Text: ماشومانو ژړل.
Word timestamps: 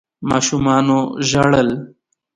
ماشومانو 0.29 0.97
ژړل. 1.29 1.69